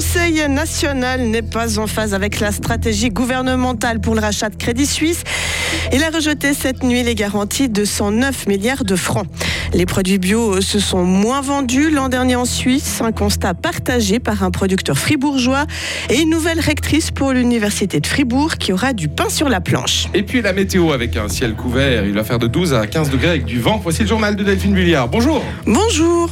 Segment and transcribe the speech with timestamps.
[0.00, 4.86] Conseil national n'est pas en phase avec la stratégie gouvernementale pour le rachat de Crédit
[4.86, 5.24] Suisse.
[5.92, 9.26] Il a rejeté cette nuit les garanties de 109 milliards de francs.
[9.74, 14.42] Les produits bio se sont moins vendus l'an dernier en Suisse, un constat partagé par
[14.42, 15.66] un producteur fribourgeois
[16.08, 20.06] et une nouvelle rectrice pour l'université de Fribourg qui aura du pain sur la planche.
[20.14, 23.10] Et puis la météo avec un ciel couvert, il va faire de 12 à 15
[23.10, 23.78] degrés avec du vent.
[23.82, 25.08] Voici le journal de Delphine Bulliard.
[25.08, 25.44] Bonjour.
[25.66, 26.30] Bonjour.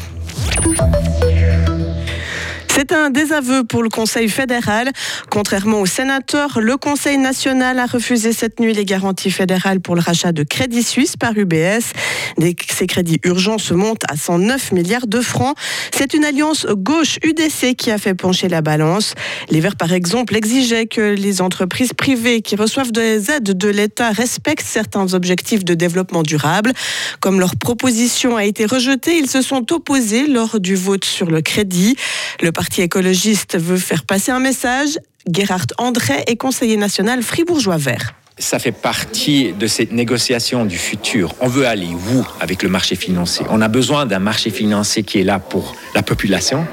[2.71, 4.91] C'est un désaveu pour le Conseil fédéral.
[5.31, 10.01] Contrairement aux sénateurs, le Conseil national a refusé cette nuit les garanties fédérales pour le
[10.01, 11.93] rachat de Crédit Suisse par UBS.
[12.39, 15.57] Ces crédits urgents se montent à 109 milliards de francs.
[15.95, 19.15] C'est une alliance gauche-UDC qui a fait pencher la balance.
[19.51, 24.11] Les Verts, par exemple, exigeaient que les entreprises privées qui reçoivent des aides de l'État
[24.11, 26.73] respectent certains objectifs de développement durable.
[27.21, 31.43] Comme leur proposition a été rejetée, ils se sont opposés lors du vote sur le
[31.43, 31.97] crédit.
[32.43, 34.99] Le Parti écologiste veut faire passer un message.
[35.31, 41.35] Gerhard André est conseiller national fribourgeois vert ça fait partie de cette négociation du futur.
[41.41, 43.45] On veut aller où avec le marché financier?
[43.51, 46.67] On a besoin d'un marché financier qui est là pour la population,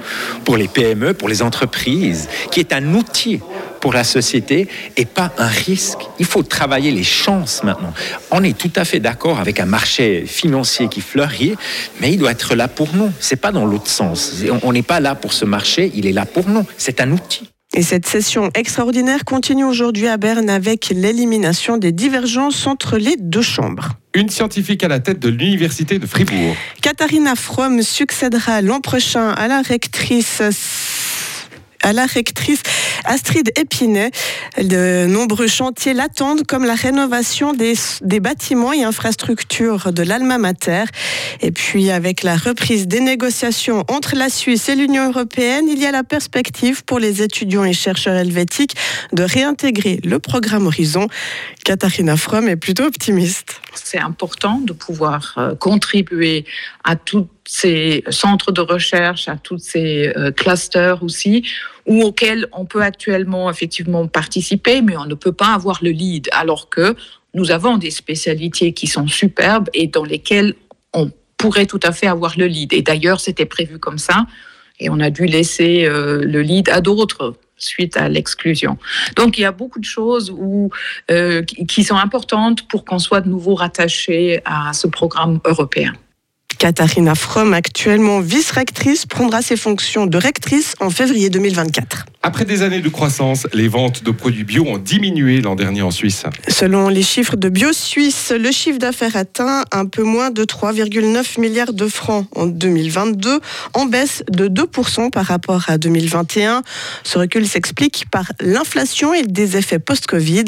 [0.44, 3.39] pour les PME, pour les entreprises, qui est un outil
[3.81, 5.99] pour la société et pas un risque.
[6.19, 7.94] Il faut travailler les chances maintenant.
[8.31, 11.55] On est tout à fait d'accord avec un marché financier qui fleurit,
[12.02, 13.11] mais il doit être là pour nous.
[13.19, 14.44] C'est pas dans l'autre sens.
[14.63, 16.66] On n'est pas là pour ce marché, il est là pour nous.
[16.77, 17.50] C'est un outil.
[17.78, 23.42] Et cette session extraordinaire continue aujourd'hui à Berne avec l'élimination des divergences entre les deux
[23.42, 23.90] chambres.
[24.14, 26.56] Une scientifique à la tête de l'Université de Fribourg.
[26.81, 30.42] Katharina Fromm succédera l'an prochain à la rectrice
[31.86, 32.64] à la rectrice
[33.05, 34.09] Astrid Épinay.
[34.58, 37.75] De nombreux chantiers l'attendent, comme la rénovation des,
[38.19, 40.86] bâtiments et infrastructures de l'Alma Mater.
[41.41, 45.85] Et puis, avec la reprise des négociations entre la Suisse et l'Union européenne, il y
[45.85, 48.75] a la perspective pour les étudiants et chercheurs helvétiques
[49.13, 51.07] de réintégrer le programme Horizon.
[51.63, 53.62] Katharina Fromm est plutôt optimiste.
[53.75, 56.46] C'est important de pouvoir euh, contribuer
[56.84, 61.47] à tous ces centres de recherche, à tous ces euh, clusters aussi,
[61.85, 66.28] ou auxquels on peut actuellement effectivement participer, mais on ne peut pas avoir le lead,
[66.31, 66.95] alors que
[67.34, 70.55] nous avons des spécialités qui sont superbes et dans lesquelles
[70.94, 72.73] on pourrait tout à fait avoir le lead.
[72.73, 74.25] Et d'ailleurs, c'était prévu comme ça,
[74.79, 78.78] et on a dû laisser euh, le lead à d'autres suite à l'exclusion.
[79.16, 80.72] Donc il y a beaucoup de choses où,
[81.09, 85.94] euh, qui sont importantes pour qu'on soit de nouveau rattaché à ce programme européen.
[86.57, 92.05] Katharina Fromm, actuellement vice-rectrice, prendra ses fonctions de rectrice en février 2024.
[92.27, 95.91] Après des années de croissance, les ventes de produits bio ont diminué l'an dernier en
[95.91, 96.23] Suisse.
[96.47, 101.39] Selon les chiffres de Bio Suisse, le chiffre d'affaires atteint un peu moins de 3,9
[101.39, 103.39] milliards de francs en 2022,
[103.75, 106.63] en baisse de 2% par rapport à 2021.
[107.03, 110.45] Ce recul s'explique par l'inflation et des effets post-Covid.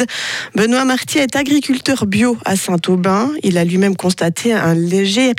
[0.55, 3.29] Benoît Martier est agriculteur bio à Saint-Aubin.
[3.43, 5.29] Il a lui-même constaté un léger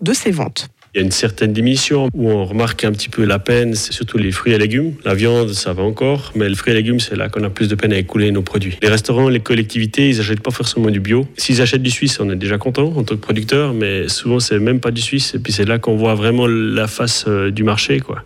[0.00, 0.68] de ses ventes.
[0.94, 3.94] Il y a une certaine diminution où on remarque un petit peu la peine, c'est
[3.94, 4.92] surtout les fruits et légumes.
[5.06, 7.66] La viande, ça va encore, mais les fruits et légumes, c'est là qu'on a plus
[7.68, 8.76] de peine à écouler nos produits.
[8.82, 11.26] Les restaurants, les collectivités, ils n'achètent pas forcément du bio.
[11.38, 14.58] S'ils achètent du suisse, on est déjà content en tant que producteur, mais souvent, c'est
[14.58, 15.34] même pas du suisse.
[15.34, 18.22] Et puis, c'est là qu'on voit vraiment la face euh, du marché, quoi.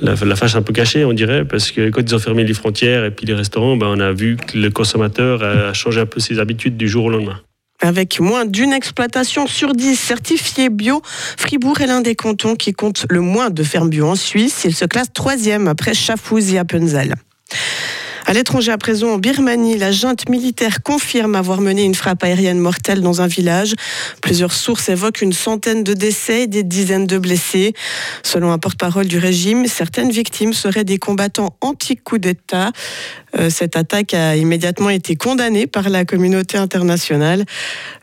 [0.00, 3.04] La, face un peu cachée, on dirait, parce que quand ils ont fermé les frontières
[3.04, 6.20] et puis les restaurants, ben, on a vu que le consommateur a changé un peu
[6.20, 7.40] ses habitudes du jour au lendemain.
[7.80, 11.00] Avec moins d'une exploitation sur dix certifiée bio,
[11.36, 14.62] Fribourg est l'un des cantons qui compte le moins de fermes bio en Suisse.
[14.64, 17.14] Il se classe troisième après Schaffhouse et Appenzell.
[18.28, 22.58] À l'étranger à présent, en Birmanie, la junte militaire confirme avoir mené une frappe aérienne
[22.58, 23.74] mortelle dans un village.
[24.20, 27.72] Plusieurs sources évoquent une centaine de décès et des dizaines de blessés.
[28.22, 32.72] Selon un porte-parole du régime, certaines victimes seraient des combattants anti-coup d'État.
[33.36, 37.44] Euh, cette attaque a immédiatement été condamnée par la communauté internationale.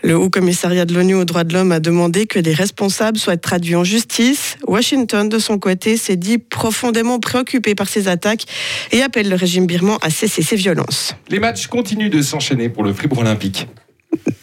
[0.04, 3.38] Le Haut Commissariat de l'ONU aux droits de l'homme a demandé que les responsables soient
[3.38, 4.58] traduits en justice.
[4.68, 8.46] Washington, de son côté, s'est dit profondément préoccupé par ces attaques
[8.92, 11.16] et appelle le régime birman à cesser ses violences.
[11.30, 13.68] Les matchs continuent de s'enchaîner pour le Fribourg Olympique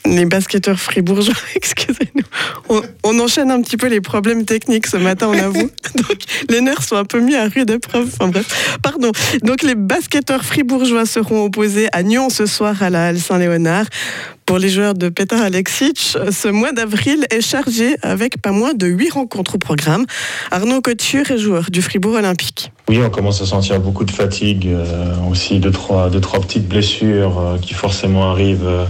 [0.07, 2.81] les basketteurs fribourgeois, excusez-nous.
[3.05, 5.71] On, enchaîne un petit peu les problèmes techniques ce matin, on avoue.
[5.95, 6.19] Donc,
[6.49, 8.09] les nerfs sont un peu mis à rude épreuve.
[8.13, 9.13] Enfin bref, pardon.
[9.43, 13.87] Donc, les basketteurs fribourgeois seront opposés à Nyon ce soir à la Halle Saint-Léonard.
[14.47, 18.87] Pour les joueurs de Petar Alexic, ce mois d'avril est chargé avec pas moins de
[18.87, 20.05] 8 rencontres au programme.
[20.51, 22.73] Arnaud Couture est joueur du Fribourg Olympique.
[22.89, 26.69] Oui, on commence à sentir beaucoup de fatigue, euh, aussi deux trois, deux, trois petites
[26.69, 28.85] blessures euh, qui forcément arrivent euh,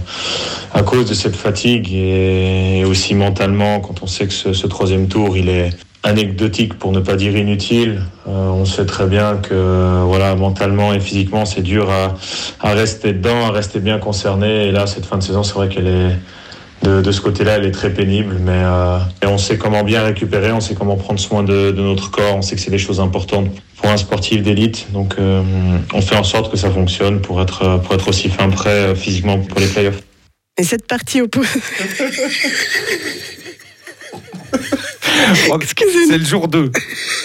[0.73, 5.37] à cause de cette fatigue et, aussi mentalement quand on sait que ce, troisième tour,
[5.37, 5.69] il est,
[6.03, 8.03] anecdotique pour ne pas dire inutile.
[8.27, 12.15] Euh, on sait très bien que voilà mentalement et physiquement c'est dur à,
[12.59, 14.67] à, rester dedans, à rester bien concerné.
[14.67, 16.15] Et là cette fin de saison c'est vrai qu'elle est
[16.83, 20.51] de, de, ce côté-là elle est très pénible, mais euh, on sait comment bien récupérer,
[20.51, 22.99] on sait comment prendre soin de, de notre corps, on sait que c'est des choses
[22.99, 23.47] importantes
[23.77, 24.87] pour un sportif d'élite.
[24.91, 25.41] Donc euh,
[25.93, 29.39] on fait en sorte que ça fonctionne pour être pour être aussi fin prêt physiquement
[29.39, 30.03] pour les playoffs.
[30.57, 31.61] Et cette partie opposée.
[36.09, 36.71] C'est le jour 2.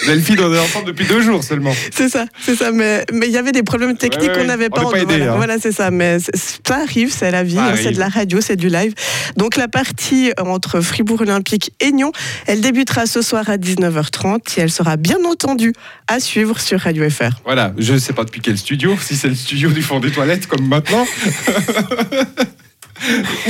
[0.05, 1.73] Delphine, on est ensemble depuis deux jours seulement.
[1.91, 2.71] C'est ça, c'est ça.
[2.71, 4.83] Mais il y avait des problèmes techniques qu'on n'avait pas.
[4.85, 5.35] On pas aidé, voilà, hein.
[5.35, 5.91] voilà c'est ça.
[5.91, 8.93] Mais ça arrive, c'est la vie, hein, c'est de la radio, c'est du live.
[9.37, 12.11] Donc la partie entre Fribourg Olympique et Nyon,
[12.47, 15.73] elle débutera ce soir à 19h30 et elle sera bien entendu
[16.07, 17.41] à suivre sur Radio FR.
[17.45, 20.11] Voilà, je ne sais pas depuis quel studio, si c'est le studio du fond des
[20.11, 21.05] toilettes comme maintenant.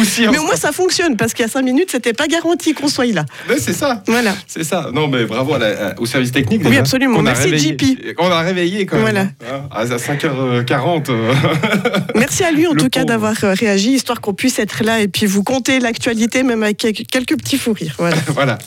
[0.03, 2.73] Si mais au moins ça fonctionne parce qu'il y a 5 minutes c'était pas garanti
[2.73, 3.25] qu'on soit là.
[3.57, 4.03] C'est ça.
[4.07, 4.35] Voilà.
[4.47, 4.89] C'est ça.
[4.93, 6.59] Non mais bravo à la, au service technique.
[6.59, 7.21] Déjà, oui absolument.
[7.21, 8.15] Merci JP.
[8.17, 9.05] On a réveillé quand même.
[9.05, 9.21] Voilà.
[9.21, 11.11] Hein, à 5h40.
[12.15, 15.07] Merci à lui en Le tout cas d'avoir réagi histoire qu'on puisse être là et
[15.07, 17.95] puis vous compter l'actualité même avec quelques petits fous rires.
[17.97, 18.17] Voilà.
[18.27, 18.57] voilà.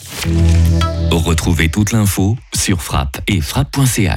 [1.11, 4.11] Retrouvez toute l'info sur frappe et frappe.ch.